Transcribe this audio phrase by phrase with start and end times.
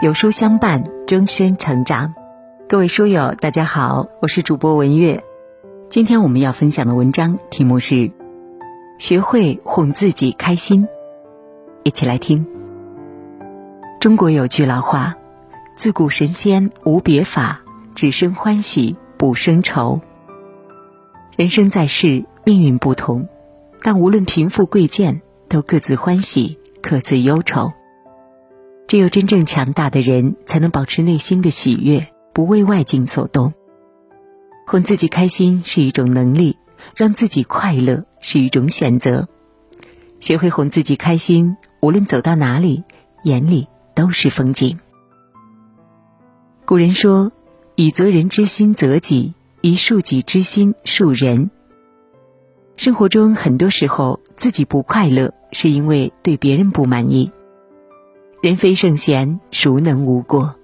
[0.00, 2.14] 有书相伴，终身成长。
[2.68, 5.24] 各位书友，大家好，我是主播文月。
[5.90, 8.12] 今天我们要分享的文章题目是
[9.00, 10.86] “学会哄自己开心”，
[11.82, 12.46] 一起来听。
[13.98, 15.16] 中国有句老话
[15.74, 17.62] ：“自古神仙无别法，
[17.96, 20.00] 只生欢喜不生愁。”
[21.36, 23.26] 人生在世，命运不同，
[23.82, 27.72] 但无论贫富贵贱，都各自欢喜，各自忧愁。
[28.88, 33.52] 只有真正强大的人，才能保持内心的喜悦，不为外境所动。
[34.66, 36.56] 哄自己开心是一种能力，
[36.96, 39.28] 让自己快乐是一种选择。
[40.20, 42.84] 学会哄自己开心，无论走到哪里，
[43.24, 44.78] 眼里都是风景。
[46.64, 47.30] 古人说
[47.76, 51.50] ：“以责人之心责己，以恕己之心恕人。”
[52.76, 57.30] 生活中很多时候，自己不快乐，是因为对别人不满意。
[58.40, 60.54] 人非圣贤，孰能无过？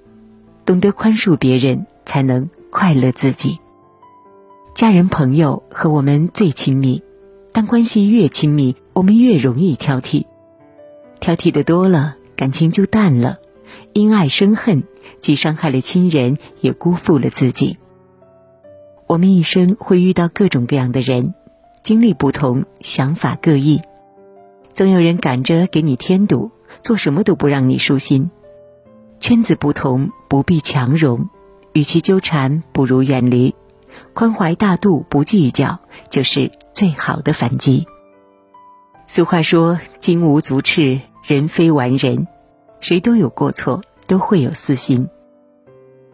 [0.64, 3.58] 懂得宽恕别人，才能快乐自己。
[4.76, 7.02] 家人朋友和我们最亲密，
[7.52, 10.26] 但关系越亲密，我们越容易挑剔。
[11.18, 13.38] 挑剔的多了，感情就淡了，
[13.92, 14.84] 因爱生恨，
[15.18, 17.78] 既伤害了亲人，也辜负了自己。
[19.08, 21.34] 我们一生会遇到各种各样的人，
[21.82, 23.80] 经历不同，想法各异，
[24.72, 26.52] 总有人赶着给你添堵。
[26.82, 28.30] 做什么都不让你舒心，
[29.20, 31.28] 圈子不同不必强融，
[31.72, 33.54] 与其纠缠不如远离，
[34.12, 37.86] 宽怀大度不计较就是最好的反击。
[39.06, 42.26] 俗话说：“金无足赤，人非完人。”
[42.80, 45.08] 谁都有过错，都会有私心。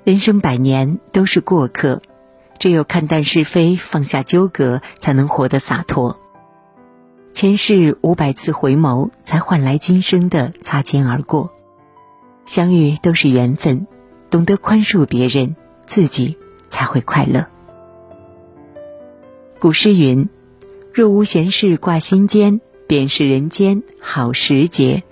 [0.04, 2.00] 人生百年都是过客，
[2.58, 6.18] 只有看淡是非，放下纠葛，才能活得洒脱。
[7.40, 11.50] 前世五百次回眸，才换来今生的擦肩而过。
[12.44, 13.86] 相遇都是缘分，
[14.28, 16.36] 懂得宽恕别人，自己
[16.68, 17.46] 才会快乐。
[19.58, 20.28] 古诗云
[20.92, 25.02] ：“若无闲事挂心间，便是人间好时节。”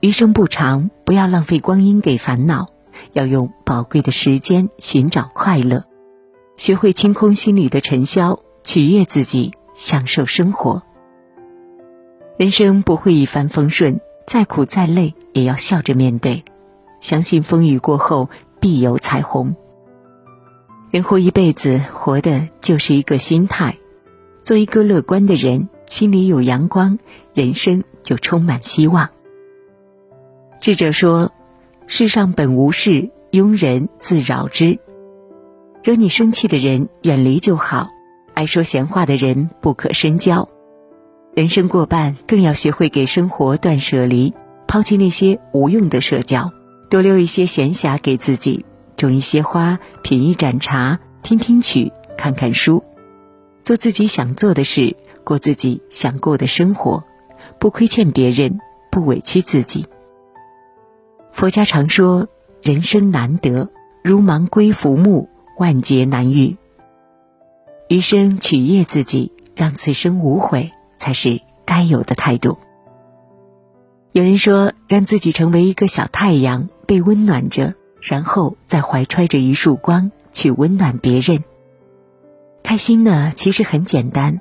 [0.00, 2.68] 余生不长，不要浪费光阴给烦恼，
[3.12, 5.84] 要用宝贵的时间寻找快乐，
[6.56, 9.52] 学会清空心里的尘嚣，取悦自己。
[9.74, 10.84] 享受生活，
[12.36, 16.44] 人生不会一帆风顺，再苦再累也要笑着面对，
[16.98, 18.28] 相信风雨过后
[18.58, 19.54] 必有彩虹。
[20.90, 23.78] 人活一辈子，活的就是一个心态，
[24.42, 26.98] 做一个乐观的人，心里有阳光，
[27.34, 29.08] 人生就充满希望。
[30.60, 31.30] 智者说
[31.86, 34.80] ：“世上本无事，庸人自扰之。
[35.84, 37.90] 惹你生气的人，远离就好。”
[38.34, 40.48] 爱说闲话的人不可深交，
[41.34, 44.32] 人生过半，更要学会给生活断舍离，
[44.68, 46.52] 抛弃那些无用的社交，
[46.88, 48.64] 多留一些闲暇给自己，
[48.96, 52.84] 种一些花，品一盏茶，听听曲，看看书，
[53.64, 54.94] 做自己想做的事，
[55.24, 57.02] 过自己想过的生活，
[57.58, 58.60] 不亏欠别人，
[58.92, 59.86] 不委屈自己。
[61.32, 62.28] 佛家常说，
[62.62, 63.70] 人生难得，
[64.04, 65.28] 如芒归浮木，
[65.58, 66.56] 万劫难遇。
[67.88, 70.70] 余生取悦自己，让此生无悔，
[71.04, 72.56] 才是该有的态度。
[74.12, 81.44] 有人说，让自己成为一个小太阳，被温暖着，然后再怀揣着一束光去温暖别人。
[82.62, 84.40] 开心呢，其实很简单，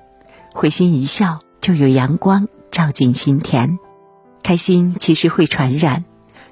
[0.54, 3.78] 会心一笑，就有阳光照进心田。
[4.42, 6.06] 开心其实会传染，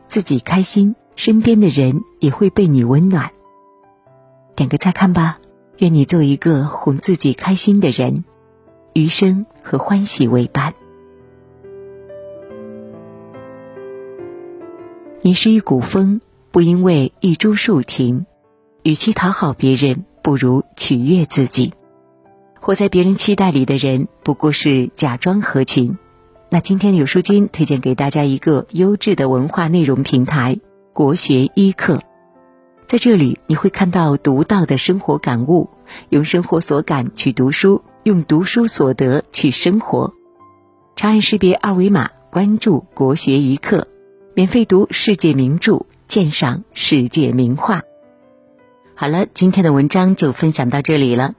[0.07, 3.31] 自己开心，身边的人也会被你温暖。
[4.57, 5.37] 点个再看吧。
[5.77, 8.25] 愿你做一个哄自己开心的人，
[8.93, 10.73] 余生和欢喜为伴。
[15.21, 18.25] 你是一股风，不因为一株树停。
[18.83, 21.73] 与其讨好别人，不如取悦自己。
[22.59, 25.97] 活在别人期待里的人，不过是假装合群。
[26.49, 30.59] 那今天有书君推荐给大家一个优质的文化内容平台——
[30.93, 32.01] 国学一课。
[32.85, 35.69] 在这里，你会看到独到的生活感悟，
[36.09, 40.13] 用生活所感去读书，用读书所得去生活。
[40.95, 43.87] 长按识别二维码，关注“国学一课”，
[44.35, 47.81] 免费读世界名著，鉴赏世界名画。
[48.95, 51.33] 好了，今天的文章就分享到这里了。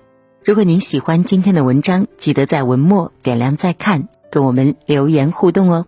[0.44, 5.86] 如果您喜欢今天的文章，记得在文末点亮再看，跟我们留言互动哦。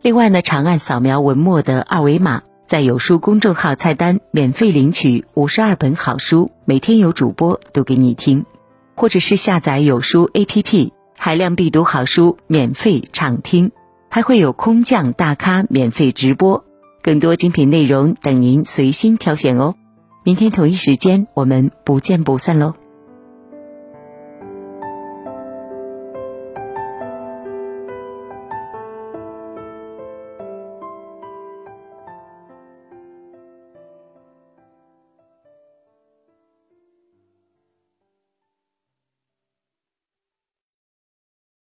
[0.00, 2.42] 另外呢，长按扫描文末的二维码。
[2.66, 8.46] 在有书公众号菜单免费领取五十二本好书，每天有主播读给你听，
[8.94, 13.70] 或者是下载有书 APP，海量必读好书免费畅听，
[14.08, 16.64] 还会有空降大咖免费直播，
[17.02, 19.74] 更多精品内容等您随心挑选哦。
[20.22, 22.74] 明天同一时间，我们不见不散喽。